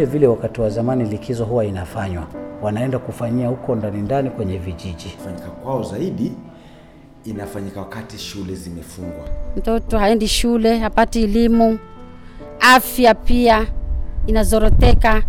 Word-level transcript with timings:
vile 0.00 0.12
vile 0.12 0.26
wakati 0.26 0.60
wa 0.60 0.70
zamani 0.70 1.04
likizo 1.04 1.44
huwa 1.44 1.64
inafanywa, 1.64 2.26
wanaenda 2.62 2.98
kufanyia 2.98 3.48
huko 3.48 3.74
ndani 3.76 4.02
ndani 4.02 4.30
kwenye 4.30 4.58
vijiji. 4.58 5.08
Fanyika 5.24 5.48
kwao 5.50 5.82
zaidi 5.82 6.32
inafanyika 7.24 7.80
wakati 7.80 8.18
shule 8.18 8.54
zimefungwa. 8.54 9.24
Mtoto 9.56 9.98
haendi 9.98 10.28
shule, 10.28 10.78
hapati 10.78 11.22
elimu, 11.22 11.78
afya 12.60 13.14
pia 13.14 13.66
inazoroteka. 14.26 15.22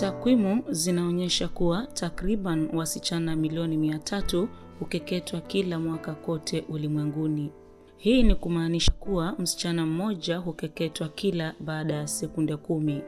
Takwimu 0.00 0.62
zinaonyesha 0.70 1.48
kuwa 1.48 1.86
takriban 1.94 2.68
wasichana 2.76 3.36
milioni 3.36 3.76
mia 3.76 3.98
tatu 3.98 4.48
hukeketwa 4.82 5.40
kila 5.40 5.78
mwaka 5.78 6.14
kote 6.14 6.64
ulimwenguni. 6.68 7.50
Hii 7.96 8.22
ni 8.22 8.34
kumaanisha 8.34 8.92
kuwa 8.92 9.32
msichana 9.38 9.86
mmoja 9.86 10.36
hukeketwa 10.38 11.08
kila 11.08 11.54
baada 11.60 11.94
ya 11.94 12.06
sekunde 12.06 12.56
kumi. 12.56 13.02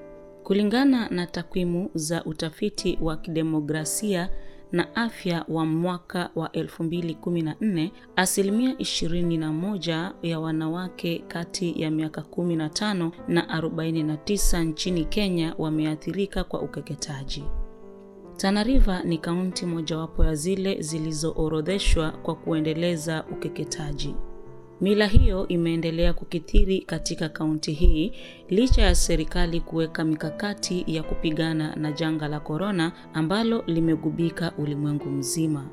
Kulingana 0.44 1.08
na 1.08 1.26
takwimu 1.26 1.90
za 1.94 2.24
utafiti 2.24 2.98
wa 3.02 3.16
kidemokrasia 3.16 4.28
na 4.72 4.96
afya 4.96 5.44
wa 5.48 5.66
mwaka 5.66 6.30
wa 6.34 6.48
2014, 6.48 7.90
asilimia 8.16 8.72
21 8.72 10.12
ya 10.22 10.40
wanawake 10.40 11.24
kati 11.28 11.82
ya 11.82 11.90
miaka 11.90 12.20
15 12.20 13.10
na 13.28 13.60
49 13.60 14.64
nchini 14.64 15.04
Kenya 15.04 15.54
wameathirika 15.58 16.44
kwa 16.44 16.60
ukeketaji. 16.62 17.44
Tana 18.36 18.62
River 18.62 19.02
ni 19.04 19.18
kaunti 19.18 19.66
mojawapo 19.66 20.24
ya 20.24 20.34
zile 20.34 20.82
zilizoorodheshwa 20.82 22.10
kwa 22.10 22.34
kuendeleza 22.34 23.24
ukeketaji. 23.32 24.14
Mila 24.80 25.06
hiyo 25.06 25.48
imeendelea 25.48 26.12
kukithiri 26.12 26.80
katika 26.80 27.28
kaunti 27.28 27.72
hii 27.72 28.12
licha 28.48 28.82
ya 28.82 28.94
serikali 28.94 29.60
kuweka 29.60 30.04
mikakati 30.04 30.84
ya 30.86 31.02
kupigana 31.02 31.76
na 31.76 31.92
janga 31.92 32.28
la 32.28 32.40
korona 32.40 32.92
ambalo 33.14 33.62
limegubika 33.66 34.52
ulimwengu 34.58 35.04
mzima. 35.10 35.66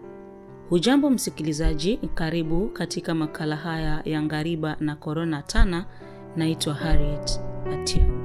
Hujambo 0.70 1.10
msikilizaji, 1.10 1.98
karibu 2.14 2.70
katika 2.70 3.16
makala 3.16 3.56
haya 3.56 4.02
ya 4.06 4.22
Ngariba 4.24 4.78
na 4.80 4.96
Korona 4.96 5.42
Tana. 5.42 5.86
Naitwa 6.36 6.74
Harriet 6.74 7.40
Atia. 7.74 8.21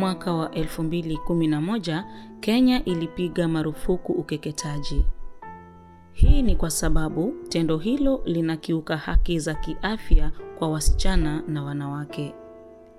Mwaka 0.00 0.32
wa 0.32 0.48
2011 0.48 2.04
Kenya 2.40 2.84
ilipiga 2.84 3.48
marufuku 3.48 4.12
ukeketaji. 4.12 5.04
Hii 6.12 6.42
ni 6.42 6.56
kwa 6.56 6.70
sababu 6.70 7.34
tendo 7.48 7.78
hilo 7.78 8.22
linakiuka 8.24 8.96
haki 8.96 9.38
za 9.38 9.54
kiafya 9.54 10.30
kwa 10.58 10.68
wasichana 10.68 11.42
na 11.48 11.62
wanawake. 11.62 12.34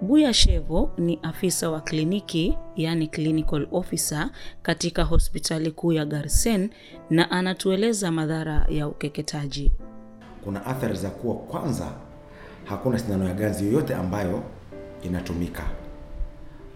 Buya 0.01 0.33
Shevo 0.33 0.91
ni 0.97 1.19
afisa 1.23 1.69
wa 1.69 1.81
kliniki, 1.81 2.57
yani 2.75 3.07
clinical 3.07 3.67
officer 3.71 4.29
katika 4.61 5.03
hospitali 5.03 5.71
kuu 5.71 5.91
ya 5.93 6.05
Garsen 6.05 6.69
na 7.09 7.31
anatueleza 7.31 8.11
madhara 8.11 8.65
ya 8.69 8.87
ukeketaji. 8.87 9.71
Kuna 10.43 10.65
athari 10.65 10.95
za 10.97 11.09
kuwa, 11.09 11.35
kwanza, 11.35 11.91
hakuna 12.65 12.99
sindano 12.99 13.25
ya 13.27 13.33
ganzi 13.33 13.65
yoyote 13.65 13.95
ambayo 13.95 14.43
inatumika 15.03 15.80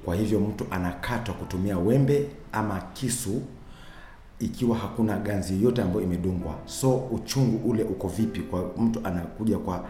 kwa 0.05 0.15
hivyo 0.15 0.39
mtu 0.39 0.65
anakatwa 0.71 1.33
kutumia 1.35 1.77
wembe 1.77 2.29
ama 2.51 2.81
kisu 2.93 3.41
ikiwa 4.39 4.77
hakuna 4.77 5.17
ganzi 5.17 5.53
yoyote 5.53 5.81
ambayo 5.81 6.01
imedungwa. 6.01 6.55
So 6.65 6.95
uchungu 6.97 7.69
ule 7.69 7.83
uko 7.83 8.07
vipi? 8.07 8.39
Kwa 8.39 8.71
mtu 8.77 8.99
anakuja 9.03 9.57
kwa 9.57 9.85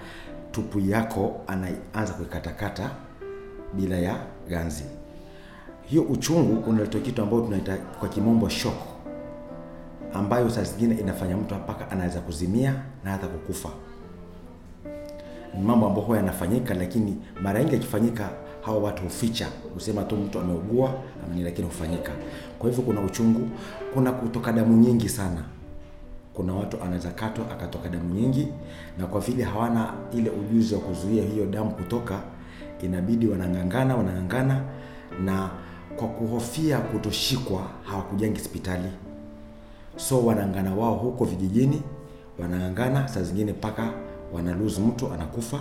tupu 0.52 0.80
yako, 0.80 1.42
anaanza 1.48 2.14
kuikatakata 2.14 2.90
bila 3.74 3.96
ya 3.98 4.18
ganzi. 4.50 4.84
Hiyo 5.86 6.02
uchungu 6.03 6.70
unaleta 6.70 7.00
kitu 7.00 7.22
ambayo 7.22 7.42
tunaita 7.42 7.78
kwa 7.78 8.09
kimombo 8.09 8.50
shock, 8.50 8.78
ambayo 10.14 10.50
saa 10.50 10.64
zingine 10.64 10.96
inafanya 10.96 11.38
mtu 11.38 11.56
mpaka 11.56 11.92
anaweza 11.92 12.20
kuzimia 12.22 12.76
na 13.03 13.12
hata 13.12 13.28
kukufa. 13.28 13.70
Mambo 15.63 15.88
ambayo 15.88 16.05
huwa 16.05 16.17
yanafanyika, 16.17 16.73
lakini 16.73 17.17
mara 17.43 17.59
nyingi 17.59 17.73
yakifanyika 17.73 18.29
hawa 18.61 18.77
watu 18.79 19.03
huficha 19.03 19.47
kusema 19.73 20.03
tu 20.03 20.16
mtu 20.17 20.39
ameugua 20.39 20.93
amani, 21.25 21.43
lakini 21.43 21.67
hufanyika. 21.67 22.11
Kwa 22.59 22.69
hivyo 22.69 22.83
kuna 22.85 23.01
uchungu, 23.01 23.49
kuna 23.93 24.11
kutoka 24.11 24.51
damu 24.53 24.77
nyingi 24.77 25.09
sana. 25.09 25.43
Kuna 26.33 26.53
watu 26.53 26.77
anaweza 26.83 27.11
katwa 27.11 27.51
akatoka 27.51 27.89
damu 27.89 28.13
nyingi, 28.16 28.47
na 28.99 29.07
kwa 29.07 29.21
vile 29.21 29.43
hawana 29.43 29.93
ile 30.13 30.29
ujuzi 30.29 30.73
wa 30.75 30.79
kuzuia 30.81 31.23
hiyo 31.23 31.45
damu 31.45 31.72
kutoka, 31.72 32.19
inabidi 32.83 33.27
wanang'ang'ana 33.27 33.95
wanang'ang'ana, 33.95 34.61
na 35.25 35.49
kwa 35.95 36.07
kuhofia 36.07 36.77
kutoshikwa 36.79 37.61
hawakujangi 37.83 38.39
hospitali, 38.39 38.89
so 39.95 40.25
wanangana 40.25 40.75
wao 40.75 40.95
huko 40.95 41.25
vijijini, 41.25 41.81
wanang'ang'ana 42.39 43.07
saa 43.07 43.22
zingine 43.22 43.51
mpaka 43.51 43.89
wanaluzi 44.34 44.81
mtu 44.81 45.13
anakufa. 45.13 45.59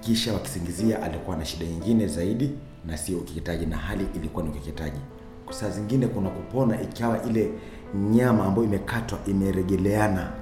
Kisha 0.00 0.32
wakisingizia 0.32 1.02
alikuwa 1.02 1.36
na 1.36 1.44
shida 1.44 1.66
nyingine 1.66 2.06
zaidi 2.06 2.50
na 2.86 2.96
sio 2.96 3.18
ukeketaji, 3.18 3.66
na 3.66 3.76
hali 3.76 4.06
ilikuwa 4.16 4.44
ni 4.44 4.50
ukeketaji. 4.50 4.98
Saa 5.50 5.70
zingine 5.70 6.06
kuna 6.06 6.30
kupona 6.30 6.82
ikawa 6.82 7.22
ile 7.24 7.50
nyama 8.12 8.44
ambayo 8.44 8.66
imekatwa 8.66 9.18
imeregeleana, 9.26 10.32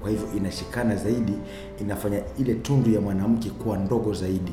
kwa 0.00 0.10
hivyo 0.10 0.28
inashikana 0.36 0.96
zaidi, 0.96 1.32
inafanya 1.80 2.20
ile 2.38 2.54
tundu 2.54 2.90
ya 2.90 3.00
mwanamke 3.00 3.50
kuwa 3.50 3.78
ndogo 3.78 4.14
zaidi, 4.14 4.52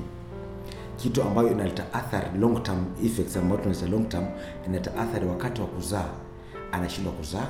kitu 0.97 1.23
ambayo 1.23 1.51
inaleta 1.51 1.93
athari 1.93 2.39
long 2.39 2.63
term 2.63 2.85
effects, 3.05 3.37
ambayo 3.37 3.61
tunaita 3.61 3.87
long 3.87 4.09
term, 4.09 4.25
inaleta 4.67 4.95
athari 4.97 5.25
wakati 5.27 5.61
wa 5.61 5.67
kuzaa, 5.67 6.09
anashindwa 6.71 7.13
kuzaa. 7.13 7.47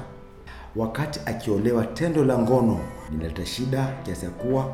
Wakati 0.76 1.20
akiolewa, 1.26 1.86
tendo 1.86 2.26
la 2.26 2.38
ngono 2.40 2.80
linaleta 3.14 3.46
shida 3.46 3.88
kiasi 4.04 4.26
ya 4.26 4.32
kuwa 4.32 4.74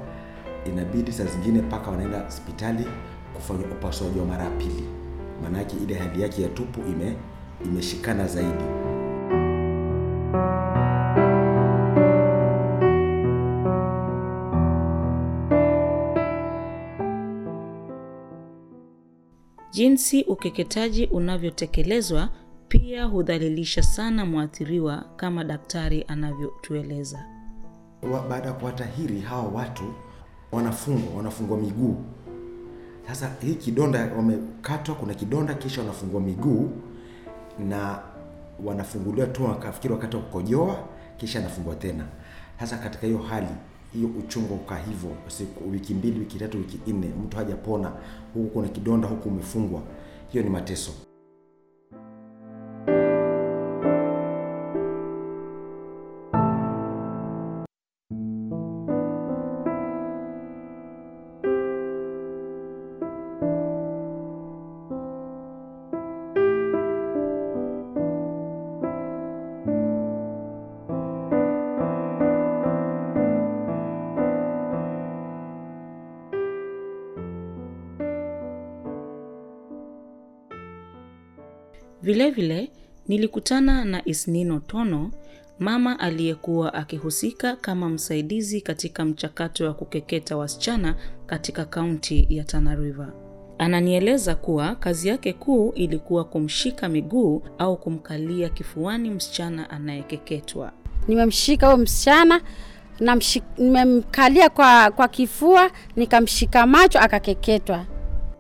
inabidi 0.65 1.11
saa 1.11 1.25
zingine 1.25 1.61
mpaka 1.61 1.91
wanaenda 1.91 2.19
hospitali 2.19 2.85
kufanya 3.35 3.65
upasuaji 3.65 4.19
wa 4.19 4.25
mara 4.25 4.43
ya 4.43 4.49
pili, 4.51 4.83
maanake 5.43 5.75
ile 5.83 5.95
hali 5.95 6.21
yake 6.21 6.41
ya 6.41 6.49
tupu 6.49 6.79
ime 6.79 7.15
imeshikana 7.65 8.27
zaidi. 8.27 8.63
Jinsi 19.71 20.23
ukeketaji 20.23 21.05
unavyotekelezwa 21.05 22.29
pia 22.67 23.03
hudhalilisha 23.05 23.83
sana 23.83 24.25
mwathiriwa, 24.25 25.05
kama 25.15 25.43
daktari 25.43 26.05
anavyotueleza. 26.07 27.38
Baada 28.29 28.47
ya 28.47 28.53
kuwatahiri 28.53 29.19
hawa 29.21 29.43
watu 29.47 29.83
wanafungwa 30.51 31.17
wanafungwa 31.17 31.57
miguu. 31.57 31.95
Sasa 33.07 33.31
hii 33.41 33.55
kidonda 33.55 34.11
wamekatwa, 34.17 34.95
kuna 34.95 35.13
kidonda, 35.13 35.53
kisha 35.53 35.81
wanafungwa 35.81 36.21
miguu 36.21 36.69
na 37.69 37.99
wanafunguliwa 38.65 39.27
tu, 39.27 39.43
wakafikiri 39.45 39.93
wakati 39.93 40.15
wa 40.15 40.21
kukojoa, 40.21 40.77
kisha 41.17 41.39
anafungwa 41.39 41.75
tena. 41.75 42.05
Sasa 42.59 42.77
katika 42.77 43.07
hiyo 43.07 43.19
hali 43.19 43.47
hiyo, 43.93 44.09
uchungu 44.19 44.53
uka 44.55 44.77
hivyo 44.77 45.09
siku 45.27 45.71
wiki 45.71 45.93
mbili, 45.93 46.19
wiki 46.19 46.39
tatu, 46.39 46.57
wiki 46.57 46.91
nne, 46.93 47.07
mtu 47.25 47.37
hajapona, 47.37 47.91
huku 48.33 48.47
kuna 48.49 48.67
kidonda, 48.67 49.07
huku 49.07 49.29
umefungwa, 49.29 49.81
hiyo 50.31 50.43
ni 50.43 50.49
mateso. 50.49 50.91
Vilevile 82.09 82.71
nilikutana 83.07 83.85
na 83.85 84.01
Isnino 84.05 84.59
Tono, 84.59 85.11
mama 85.59 85.99
aliyekuwa 85.99 86.73
akihusika 86.73 87.55
kama 87.55 87.89
msaidizi 87.89 88.61
katika 88.61 89.05
mchakato 89.05 89.65
wa 89.65 89.73
kukeketa 89.73 90.37
wasichana 90.37 90.95
katika 91.25 91.65
kaunti 91.65 92.27
ya 92.29 92.43
Tana 92.43 92.75
River. 92.75 93.13
Ananieleza 93.57 94.35
kuwa 94.35 94.75
kazi 94.75 95.07
yake 95.07 95.33
kuu 95.33 95.71
ilikuwa 95.75 96.23
kumshika 96.23 96.89
miguu 96.89 97.41
au 97.57 97.77
kumkalia 97.77 98.49
kifuani 98.49 99.09
msichana 99.09 99.69
anayekeketwa. 99.69 100.71
Nimemshika 101.07 101.65
huyo 101.67 101.77
msichana 101.77 102.41
nimemkalia 103.57 104.49
kwa, 104.49 104.91
kwa 104.91 105.07
kifua 105.07 105.71
nikamshika 105.95 106.65
macho 106.67 106.99
akakeketwa. 106.99 107.85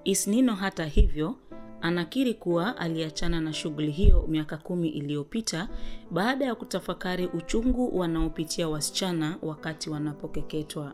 Isnino 0.03 0.55
hata 0.55 0.85
hivyo 0.85 1.35
anakiri 1.81 2.33
kuwa 2.33 2.77
aliachana 2.77 3.41
na 3.41 3.53
shughuli 3.53 3.91
hiyo 3.91 4.25
miaka 4.27 4.57
kumi 4.57 4.89
iliyopita 4.89 5.67
baada 6.11 6.45
ya 6.45 6.55
kutafakari 6.55 7.25
uchungu 7.27 7.99
wanaopitia 7.99 8.69
wasichana 8.69 9.37
wakati 9.41 9.89
wanapokeketwa. 9.89 10.93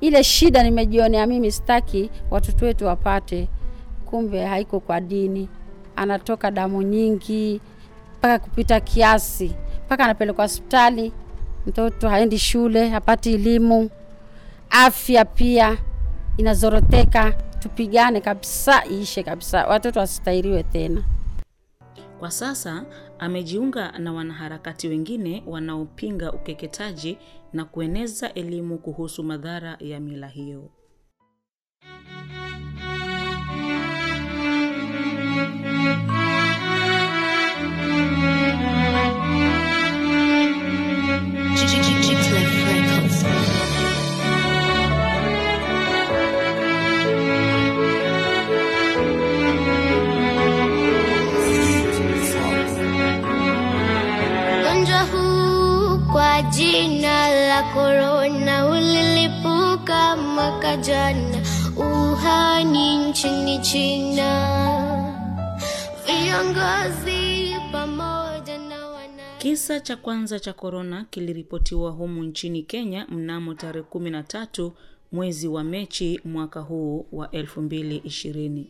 Ile 0.00 0.24
shida 0.24 0.62
nimejionea 0.62 1.26
mimi, 1.26 1.52
sitaki 1.52 2.10
watoto 2.30 2.66
wetu 2.66 2.86
wapate. 2.86 3.48
Kumbe 4.04 4.44
haiko 4.44 4.80
kwa 4.80 5.00
dini, 5.00 5.48
anatoka 5.96 6.50
damu 6.50 6.82
nyingi 6.82 7.60
mpaka 8.18 8.38
kupita 8.38 8.80
kiasi, 8.80 9.54
mpaka 9.86 10.04
anapelekwa 10.04 10.44
hospitali. 10.44 11.12
Mtoto 11.66 12.08
haendi 12.08 12.38
shule, 12.38 12.88
hapati 12.88 13.34
elimu, 13.34 13.90
afya 14.70 15.24
pia 15.24 15.76
inazoroteka. 16.36 17.34
Tupigane 17.58 18.20
kabisa, 18.20 18.84
iishe 18.86 19.22
kabisa, 19.22 19.66
watoto 19.66 20.00
wasitahiriwe 20.00 20.62
tena. 20.62 21.02
Kwa 22.18 22.30
sasa 22.30 22.84
amejiunga 23.18 23.92
na 23.98 24.12
wanaharakati 24.12 24.88
wengine 24.88 25.42
wanaopinga 25.46 26.32
ukeketaji 26.32 27.18
na 27.52 27.64
kueneza 27.64 28.34
elimu 28.34 28.78
kuhusu 28.78 29.22
madhara 29.24 29.76
ya 29.80 30.00
mila 30.00 30.28
hiyo. 30.28 30.70
Huu 55.12 55.98
kwa 56.12 56.42
jina 56.42 57.28
la 57.48 57.62
korona 57.74 58.66
ulilipuka 58.66 60.16
mwaka 60.16 60.76
jana 60.76 61.38
Uhani 61.76 63.08
nchini 63.08 63.58
China. 63.58 64.28
Viongozi 66.06 67.54
pamoja 67.72 68.58
na 68.58 68.76
Kisa 69.38 69.80
cha 69.80 69.96
kwanza 69.96 70.40
cha 70.40 70.52
korona 70.52 71.04
kiliripotiwa 71.10 71.90
humu 71.90 72.24
nchini 72.24 72.62
Kenya 72.62 73.06
mnamo 73.08 73.54
tarehe 73.54 73.86
13 73.90 74.70
mwezi 75.12 75.48
wa 75.48 75.64
Mechi 75.64 76.20
mwaka 76.24 76.60
huu 76.60 77.06
wa 77.12 77.26
2020. 77.26 78.64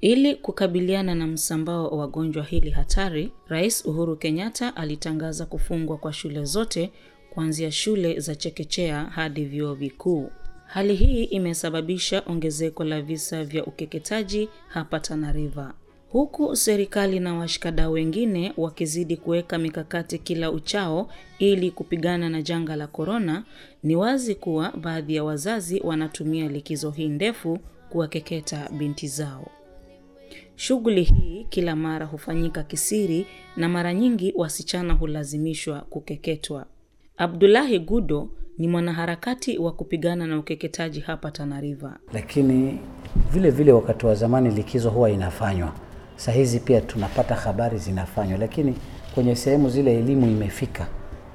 Ili 0.00 0.34
kukabiliana 0.34 1.14
na 1.14 1.26
msambao 1.26 1.88
wa 1.88 2.06
gonjwa 2.08 2.44
hili 2.44 2.70
hatari, 2.70 3.32
Rais 3.48 3.84
Uhuru 3.84 4.16
Kenyatta 4.16 4.76
alitangaza 4.76 5.46
kufungwa 5.46 5.96
kwa 5.98 6.12
shule 6.12 6.44
zote 6.44 6.90
kuanzia 7.30 7.70
shule 7.72 8.20
za 8.20 8.34
chekechea 8.34 9.04
hadi 9.04 9.44
vyuo 9.44 9.74
vikuu. 9.74 10.30
Hali 10.66 10.94
hii 10.94 11.24
imesababisha 11.24 12.22
ongezeko 12.26 12.84
la 12.84 13.02
visa 13.02 13.44
vya 13.44 13.64
ukeketaji 13.66 14.48
hapa 14.68 15.00
Tana 15.00 15.32
River. 15.32 15.72
Huku 16.12 16.56
serikali 16.56 17.20
na 17.20 17.34
washikadau 17.34 17.92
wengine 17.92 18.52
wakizidi 18.56 19.16
kuweka 19.16 19.58
mikakati 19.58 20.18
kila 20.18 20.50
uchao 20.50 21.08
ili 21.38 21.70
kupigana 21.70 22.28
na 22.28 22.42
janga 22.42 22.76
la 22.76 22.86
korona, 22.86 23.44
ni 23.82 23.96
wazi 23.96 24.34
kuwa 24.34 24.72
baadhi 24.72 25.14
ya 25.14 25.24
wazazi 25.24 25.80
wanatumia 25.84 26.48
likizo 26.48 26.90
hii 26.90 27.08
ndefu 27.08 27.58
kuwakeketa 27.90 28.68
binti 28.78 29.08
zao. 29.08 29.50
Shughuli 30.60 31.02
hii 31.02 31.46
kila 31.50 31.76
mara 31.76 32.06
hufanyika 32.06 32.62
kisiri 32.62 33.26
na 33.56 33.68
mara 33.68 33.94
nyingi 33.94 34.32
wasichana 34.36 34.94
hulazimishwa 34.94 35.80
kukeketwa. 35.80 36.66
Abdullahi 37.16 37.78
Gudo 37.78 38.28
ni 38.58 38.68
mwanaharakati 38.68 39.58
wa 39.58 39.72
kupigana 39.72 40.26
na 40.26 40.38
ukeketaji 40.38 41.00
hapa 41.00 41.30
Tana 41.30 41.60
River. 41.60 41.96
lakini 42.12 42.78
vile 43.32 43.50
vile 43.50 43.72
wakati 43.72 44.06
wa 44.06 44.14
zamani 44.14 44.50
likizo 44.50 44.90
huwa 44.90 45.10
inafanywa. 45.10 45.72
Saa 46.16 46.32
hizi 46.32 46.60
pia 46.60 46.80
tunapata 46.80 47.34
habari 47.34 47.78
zinafanywa, 47.78 48.38
lakini 48.38 48.74
kwenye 49.14 49.34
sehemu 49.36 49.70
zile 49.70 49.98
elimu 49.98 50.26
imefika 50.26 50.86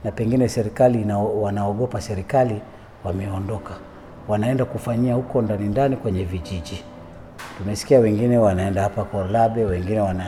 na 0.03 0.11
pengine 0.11 0.49
serikali 0.49 1.01
ina, 1.01 1.17
wanaogopa 1.19 2.01
serikali, 2.01 2.61
wameondoka, 3.03 3.79
wanaenda 4.27 4.65
kufanyia 4.65 5.13
huko 5.13 5.41
ndani 5.41 5.67
ndani 5.69 5.95
kwenye 5.97 6.23
vijiji. 6.23 6.83
Tumesikia 7.57 7.99
wengine 7.99 8.37
wanaenda 8.37 8.81
hapa 8.81 9.03
Korlabe, 9.03 9.65
wengine 9.65 9.99
wana, 9.99 10.25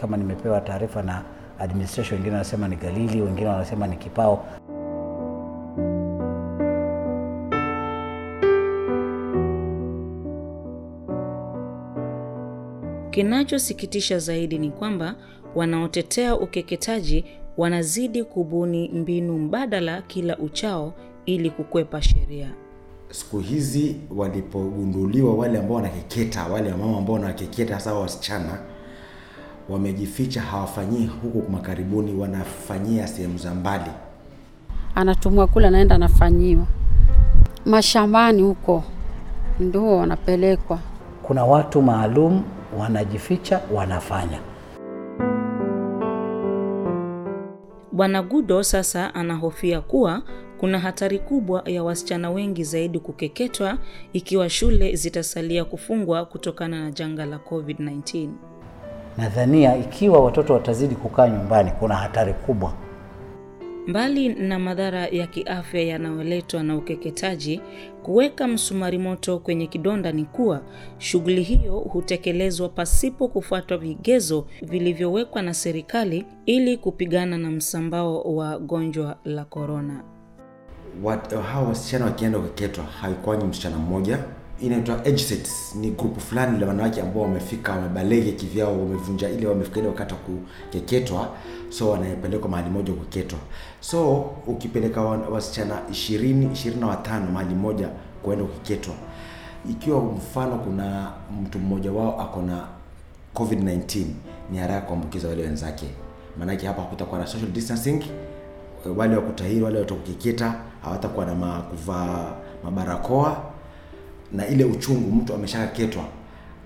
kama 0.00 0.16
nimepewa 0.16 0.60
taarifa 0.60 1.02
na 1.02 1.22
administration, 1.58 2.14
wengine 2.18 2.32
wanasema 2.34 2.68
ni 2.68 2.76
Galili, 2.76 3.22
wengine 3.22 3.48
wanasema 3.48 3.86
ni 3.86 3.96
Kipao. 3.96 4.44
Kinachosikitisha 13.10 14.18
zaidi 14.18 14.58
ni 14.58 14.70
kwamba 14.70 15.14
wanaotetea 15.54 16.36
ukeketaji 16.36 17.24
wanazidi 17.56 18.24
kubuni 18.24 18.88
mbinu 18.88 19.38
mbadala 19.38 20.02
kila 20.02 20.38
uchao 20.38 20.94
ili 21.26 21.50
kukwepa 21.50 22.02
sheria. 22.02 22.65
Siku 23.10 23.38
hizi 23.38 23.96
walipogunduliwa 24.16 25.34
wale 25.34 25.58
ambao 25.58 25.76
wanakeketa 25.76 26.44
wale 26.46 26.72
wamama 26.72 26.98
ambao 26.98 27.14
wanakeketa 27.14 27.74
hasa 27.74 27.94
wasichana 27.94 28.58
wamejificha 29.68 30.40
hawafanyii 30.42 31.06
huku 31.22 31.50
makaribuni 31.52 32.14
wanafanyia 32.14 33.06
sehemu 33.06 33.38
za 33.38 33.54
mbali. 33.54 33.90
Anatumwa 34.94 35.46
kule, 35.46 35.66
anaenda 35.66 35.94
anafanyiwa. 35.94 36.66
Mashambani 37.66 38.42
huko, 38.42 38.84
ndio 39.60 39.96
wanapelekwa. 39.96 40.78
Kuna 41.22 41.44
watu 41.44 41.82
maalum 41.82 42.42
wanajificha, 42.78 43.60
wanafanya. 43.74 44.38
Bwana 47.92 48.22
Gudo 48.22 48.62
sasa 48.62 49.14
anahofia 49.14 49.80
kuwa 49.80 50.22
kuna 50.60 50.78
hatari 50.78 51.18
kubwa 51.18 51.62
ya 51.66 51.84
wasichana 51.84 52.30
wengi 52.30 52.64
zaidi 52.64 52.98
kukeketwa 52.98 53.78
ikiwa 54.12 54.48
shule 54.50 54.96
zitasalia 54.96 55.64
kufungwa 55.64 56.24
kutokana 56.24 56.84
na 56.84 56.90
janga 56.90 57.26
la 57.26 57.36
COVID-19. 57.36 58.28
nadhania 59.18 59.76
ikiwa 59.76 60.20
watoto 60.24 60.52
watazidi 60.54 60.94
kukaa 60.94 61.28
nyumbani, 61.28 61.70
kuna 61.78 61.94
hatari 61.94 62.32
kubwa. 62.34 62.72
Mbali 63.86 64.28
na 64.28 64.58
madhara 64.58 65.06
ya 65.06 65.26
kiafya 65.26 65.82
yanayoletwa 65.82 66.62
na 66.62 66.76
ukeketaji, 66.76 67.60
kuweka 68.02 68.48
msumari 68.48 68.98
moto 68.98 69.38
kwenye 69.38 69.66
kidonda 69.66 70.12
ni 70.12 70.24
kuwa 70.24 70.62
shughuli 70.98 71.42
hiyo 71.42 71.78
hutekelezwa 71.78 72.68
pasipo 72.68 73.28
kufuatwa 73.28 73.78
vigezo 73.78 74.46
vilivyowekwa 74.62 75.42
na 75.42 75.54
serikali 75.54 76.26
ili 76.46 76.76
kupigana 76.76 77.38
na 77.38 77.50
msambao 77.50 78.20
wa 78.22 78.58
gonjwa 78.58 79.16
la 79.24 79.44
korona. 79.44 80.15
Wat- 81.02 81.42
hawa 81.42 81.68
wasichana 81.68 82.04
wakienda 82.04 82.38
kukeketwa 82.38 82.84
haikwanyi 82.84 83.44
msichana 83.44 83.76
mmoja. 83.76 84.18
Inaitwa 84.60 85.04
sets. 85.04 85.74
Ni 85.74 85.90
grupu 85.90 86.20
fulani 86.20 86.60
la 86.60 86.66
wanawake 86.66 87.00
ambao 87.00 87.22
wamefika 87.22 87.72
wamebalege 87.72 88.32
kivyao 88.32 88.72
wamevunja 88.80 89.28
ile 89.28 89.46
wamefika 89.46 89.78
ile 89.78 89.88
wakati 89.88 90.14
wa 90.14 90.20
kukeketwa. 90.20 91.28
So 91.70 91.90
wanapelekwa 91.90 92.48
mahali 92.48 92.70
moja 92.70 92.92
kukeketwa 92.92 93.38
so 93.80 94.16
ukipeleka 94.46 95.00
wasichana 95.02 95.78
ishirini 95.90 96.52
ishirini 96.52 96.80
na 96.80 96.86
watano 96.86 97.30
mahali 97.30 97.54
moja 97.54 97.88
kuenda 98.22 98.44
kukeketwa 98.44 98.94
ikiwa 99.70 100.00
mfano 100.00 100.58
kuna 100.58 101.12
mtu 101.42 101.58
mmoja 101.58 101.92
wao 101.92 102.20
ako 102.20 102.42
na 102.42 102.64
covid-19 103.34 104.04
ni 104.52 104.58
haraka 104.58 104.86
kuambukiza 104.86 105.28
wale 105.28 105.42
wenzake. 105.42 105.86
Maanake 106.38 106.66
hapa 106.66 106.82
hakutakuwa 106.82 107.20
na 107.20 107.26
social 107.26 107.50
distancing 107.50 108.02
wale 108.96 109.16
wa 109.16 109.22
kutahiri 109.22 109.62
wale 109.62 109.78
watakukeketa 109.78 110.54
hawatakuwa 110.82 111.26
na 111.26 111.34
ma, 111.34 111.60
kuvaa 111.60 112.32
mabarakoa. 112.64 113.42
Na 114.32 114.46
ile 114.46 114.64
uchungu 114.64 115.12
mtu 115.16 115.34
ameshakeketwa 115.34 116.04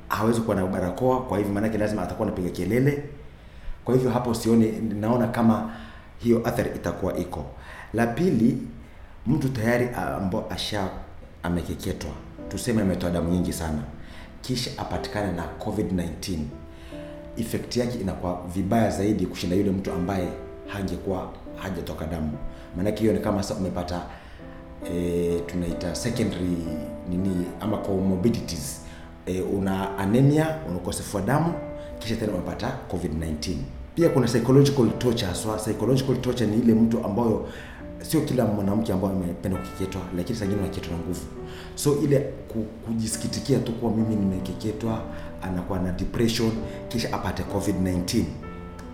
hawezi 0.08 0.40
kuwa 0.40 0.56
na 0.56 0.66
barakoa 0.66 1.22
kwa 1.22 1.38
hivyo 1.38 1.52
maanake 1.52 1.78
lazima 1.78 2.02
atakuwa 2.02 2.28
anapiga 2.28 2.50
kelele. 2.50 3.02
Kwa 3.84 3.94
hivyo 3.94 4.10
hapo 4.10 4.34
sioni 4.34 4.72
naona 5.00 5.26
kama 5.28 5.70
hiyo 6.18 6.42
athari 6.48 6.70
itakuwa 6.76 7.16
iko. 7.18 7.44
La 7.94 8.06
pili, 8.06 8.58
mtu 9.26 9.48
tayari 9.48 9.88
ambao 9.94 10.46
asha 10.50 10.88
amekeketwa, 11.42 12.10
tuseme 12.48 12.82
ametoa 12.82 13.10
damu 13.10 13.30
nyingi 13.30 13.52
sana, 13.52 13.78
kisha 14.42 14.70
apatikane 14.78 15.32
na 15.32 15.44
COVID-19, 15.64 16.38
effect 17.36 17.76
yake 17.76 17.98
inakuwa 17.98 18.40
vibaya 18.54 18.90
zaidi 18.90 19.26
kushinda 19.26 19.56
yule 19.56 19.70
mtu 19.70 19.92
ambaye 19.92 20.28
hangekuwa 20.66 21.28
hajatoka 21.62 22.06
damu. 22.06 22.32
Maanake 22.76 23.00
hiyo 23.00 23.12
ni 23.12 23.18
kama 23.20 23.42
sasa 23.42 23.54
umepata 23.60 24.02
e, 24.94 25.40
tunaita 25.46 25.94
secondary 25.94 26.56
nini 27.10 27.46
ama 27.60 27.76
comorbidities 27.78 28.80
e, 29.26 29.40
una 29.40 29.98
anemia, 29.98 30.56
una 30.68 30.76
ukosefu 30.76 31.16
wa 31.16 31.22
damu, 31.22 31.54
kisha 31.98 32.16
tena 32.16 32.32
umepata 32.32 32.78
COVID-19. 32.92 33.54
Pia 33.94 34.08
kuna 34.08 34.26
psychological 34.26 34.90
torture 34.98 35.26
haswa. 35.26 35.56
Psychological 35.56 36.16
torture 36.20 36.46
ni 36.50 36.56
ile 36.62 36.74
mtu 36.74 37.04
ambayo 37.04 37.48
sio 38.02 38.20
kila 38.20 38.44
mwanamke 38.46 38.92
ambaye 38.92 39.14
amependa 39.14 39.58
kukeketwa, 39.58 40.00
lakini 40.16 40.38
saa 40.38 40.44
ingine 40.44 40.60
unakeketwa 40.60 40.96
na 40.96 41.02
nguvu. 41.04 41.20
So 41.74 41.96
ile 42.04 42.18
kujisikitikia 42.86 43.58
tu 43.58 43.72
kuwa 43.72 43.92
mimi 43.92 44.16
nimekeketwa, 44.16 45.02
anakuwa 45.42 45.78
na 45.78 45.92
depression, 45.92 46.50
kisha 46.88 47.12
apate 47.12 47.42
COVID-19, 47.42 48.24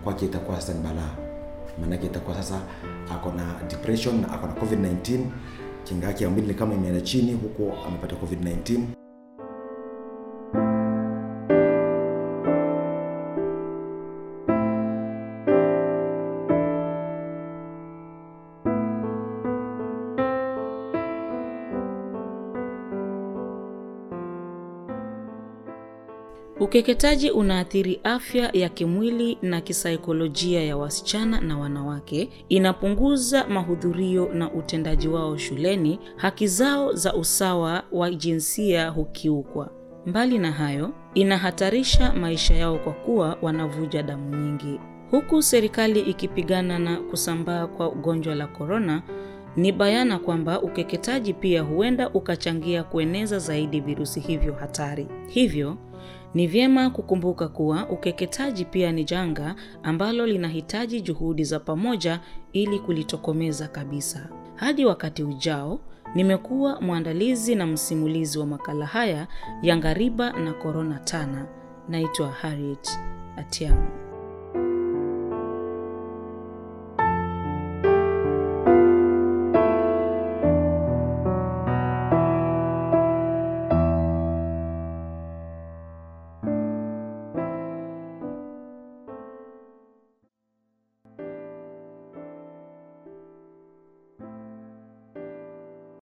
kwake 0.03 0.25
itakuwa 0.25 0.61
sasa. 0.61 1.26
Maanake 1.81 2.05
itakuwa 2.05 2.35
sasa 2.35 2.61
ako 3.11 3.31
na 3.31 3.61
depression 3.69 4.21
na 4.21 4.31
ako 4.33 4.47
na 4.47 4.53
COVID-19, 4.53 5.19
kinga 5.83 6.07
yake 6.07 6.23
ya 6.23 6.29
mwili 6.29 6.47
ni 6.47 6.53
kama 6.53 6.73
imeenda 6.73 7.01
chini, 7.01 7.33
huku 7.33 7.73
amepata 7.87 8.15
COVID-19. 8.15 9.06
Ukeketaji 26.67 27.31
unaathiri 27.31 27.99
afya 28.03 28.49
ya 28.53 28.69
kimwili 28.69 29.37
na 29.41 29.61
kisaikolojia 29.61 30.63
ya 30.63 30.77
wasichana 30.77 31.41
na 31.41 31.57
wanawake, 31.57 32.29
inapunguza 32.49 33.47
mahudhurio 33.47 34.29
na 34.33 34.51
utendaji 34.53 35.07
wao 35.07 35.37
shuleni, 35.37 35.99
haki 36.15 36.47
zao 36.47 36.93
za 36.93 37.13
usawa 37.15 37.83
wa 37.91 38.11
jinsia 38.11 38.89
hukiukwa. 38.89 39.69
Mbali 40.05 40.37
na 40.39 40.51
hayo, 40.51 40.91
inahatarisha 41.13 42.13
maisha 42.13 42.53
yao 42.53 42.77
kwa 42.79 42.93
kuwa 42.93 43.37
wanavuja 43.41 44.03
damu 44.03 44.35
nyingi. 44.35 44.79
Huku 45.11 45.41
serikali 45.41 45.99
ikipigana 45.99 46.79
na 46.79 46.97
kusambaa 46.97 47.67
kwa 47.67 47.89
ugonjwa 47.91 48.35
la 48.35 48.47
korona, 48.47 49.01
ni 49.55 49.71
bayana 49.71 50.19
kwamba 50.19 50.61
ukeketaji 50.61 51.33
pia 51.33 51.61
huenda 51.61 52.09
ukachangia 52.09 52.83
kueneza 52.83 53.39
zaidi 53.39 53.79
virusi 53.81 54.19
hivyo 54.19 54.53
hatari. 54.53 55.07
Hivyo, 55.27 55.77
ni 56.33 56.47
vyema 56.47 56.89
kukumbuka 56.89 57.47
kuwa 57.47 57.89
ukeketaji 57.89 58.65
pia 58.65 58.91
ni 58.91 59.03
janga 59.03 59.55
ambalo 59.83 60.25
linahitaji 60.27 61.01
juhudi 61.01 61.43
za 61.43 61.59
pamoja 61.59 62.19
ili 62.53 62.79
kulitokomeza 62.79 63.67
kabisa. 63.67 64.29
Hadi 64.55 64.85
wakati 64.85 65.23
ujao, 65.23 65.79
nimekuwa 66.15 66.81
mwandalizi 66.81 67.55
na 67.55 67.67
msimulizi 67.67 68.39
wa 68.39 68.45
makala 68.45 68.85
haya 68.85 69.27
ya 69.61 69.77
Ngariba 69.77 70.31
na 70.31 70.53
Korona 70.53 70.99
Tana. 70.99 71.45
Naitwa 71.89 72.27
Harriet 72.31 72.99
Atiamu. 73.37 74.06